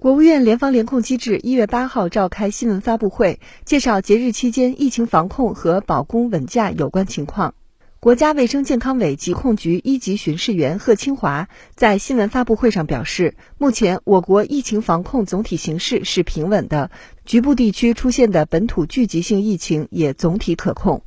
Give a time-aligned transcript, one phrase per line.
[0.00, 7.56] 国务院联防联控机制一月八号召开新闻发布会，介绍节日期间疫情防控和保供稳价有关情况。
[7.98, 16.92] 国家卫生健康委疾控局一级巡视员贺清华在新闻发布会上表示，目前我国疫情防控总体形势是平稳的，
[17.24, 21.02] 局部地区出现的本土聚集性疫情也总体可控。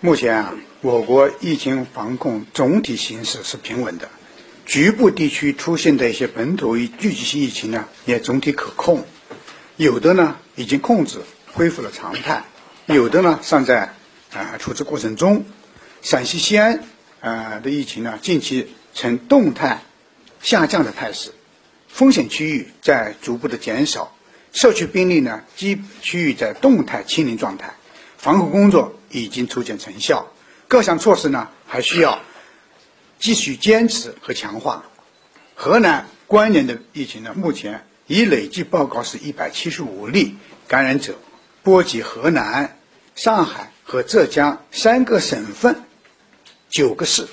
[0.00, 4.08] 目前啊，我国疫情防控总体形势是平稳的。
[4.66, 9.04] 局部地区出现的一些本土聚集性疫情呢，也总体可控，
[9.76, 11.20] 有的呢已经控制
[11.52, 12.44] 恢复了常态，
[12.86, 13.94] 有的呢尚在
[14.32, 15.44] 啊处置过程中。
[16.00, 16.80] 陕西西安
[17.20, 19.82] 啊的疫情呢，近期呈动态
[20.40, 21.32] 下降的态势，
[21.88, 24.16] 风险区域在逐步的减少，
[24.52, 27.74] 社区病例呢基区域在动态清零状态，
[28.16, 30.32] 防控工作已经初见成效，
[30.68, 32.18] 各项措施呢还需要。
[33.24, 34.84] 继续坚持和强化。
[35.54, 40.36] 河南关联的疫情呢，目前已累计报告是一百七十五例
[40.68, 41.14] 感染者，
[41.62, 42.76] 波及河南、
[43.14, 45.84] 上海和浙江三个省份、
[46.68, 47.26] 九个市。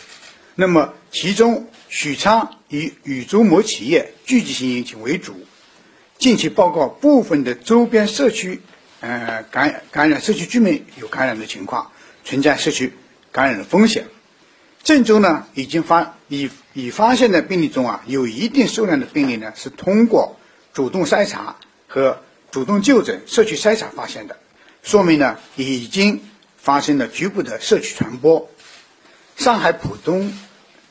[0.56, 5.46] 那么，其中许昌以宇宙膜企业聚集性疫情为主。
[6.18, 8.62] 近期报告部分的周边社区，
[9.02, 11.92] 呃，感感染社区居民有感染的情况，
[12.24, 12.94] 存在社区
[13.34, 14.06] 感染的风险。
[14.84, 20.38] 郑州呢，已经发已已发现的病例中啊，有一定数量的病例呢是通过
[20.74, 21.56] 主动筛查
[21.88, 24.38] 和主动就诊、社区筛查发现的，
[24.82, 26.22] 说明呢已经
[26.58, 28.50] 发生了局部的社区传播。
[29.38, 30.34] 上海浦东、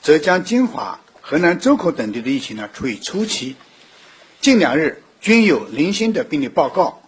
[0.03, 3.57] 浙江金华、河南周口等地的疫情呢处于初期，
[4.41, 7.03] 近两日均有零星的病例报告。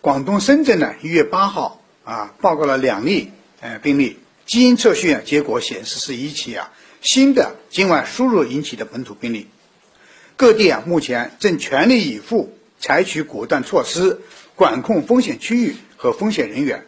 [0.00, 4.18] 广东深圳呢，一月八号啊报告了两例呃病例。
[4.46, 9.48] 基因测序结果显示是一起啊新的境外输入引起的本土病例。
[10.36, 14.20] 各地啊目前正全力以赴采取果断措施，
[14.54, 16.86] 管控风险区域和风险人员，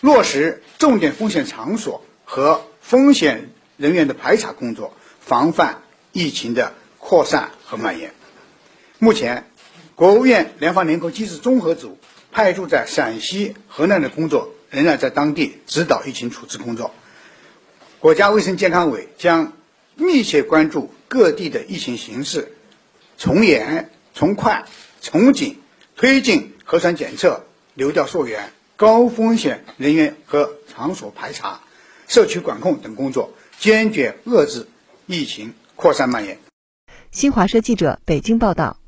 [0.00, 5.82] 落实重点风险场所和风险人员的排查工作，防范
[6.12, 8.12] 疫情的扩散和蔓延。
[8.98, 9.48] 目前，
[9.94, 11.96] 国务院联防联控机制综合组
[12.30, 14.52] 派驻在陕西、河南的工作。
[14.70, 16.92] 仍然在当地指导疫情处置工作。
[17.98, 19.52] 国家卫生健康委将
[19.96, 22.54] 密切关注各地的疫情形势，
[23.18, 24.64] 从严、从快、
[25.00, 25.60] 从紧
[25.96, 27.44] 推进核酸检测、
[27.74, 31.60] 流调溯源、高风险人员和场所排查、
[32.08, 34.66] 社区管控等工作，坚决遏制
[35.06, 36.38] 疫情扩散蔓延。
[37.10, 38.79] 新华社记者北京报道。